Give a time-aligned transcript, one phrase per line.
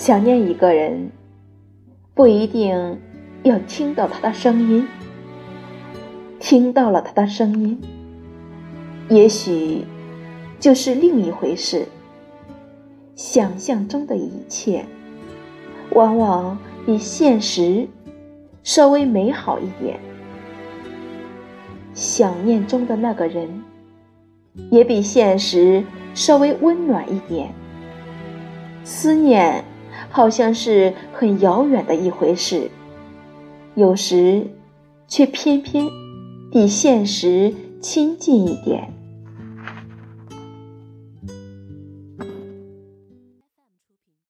[0.00, 1.10] 想念一个人，
[2.14, 2.98] 不一定
[3.42, 4.88] 要听到他的声音。
[6.38, 7.78] 听到了他的声音，
[9.10, 9.84] 也许
[10.58, 11.86] 就是另一回事。
[13.14, 14.86] 想象中的一切，
[15.90, 17.86] 往往比现实
[18.62, 20.00] 稍微美好一点。
[21.92, 23.62] 想念中的那个人，
[24.70, 27.52] 也比现实稍微温暖一点。
[28.82, 29.62] 思念。
[30.10, 32.70] 好像是很遥远的一回事，
[33.74, 34.46] 有时
[35.06, 35.86] 却偏偏
[36.50, 38.92] 比现实亲近一点。